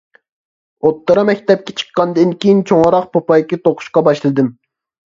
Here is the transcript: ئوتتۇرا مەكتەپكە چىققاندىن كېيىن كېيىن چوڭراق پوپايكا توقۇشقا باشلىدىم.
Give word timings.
ئوتتۇرا 0.87 1.25
مەكتەپكە 1.31 1.75
چىققاندىن 1.83 2.27
كېيىن 2.27 2.35
كېيىن 2.47 2.65
چوڭراق 2.73 3.09
پوپايكا 3.15 3.65
توقۇشقا 3.69 4.07
باشلىدىم. 4.11 4.55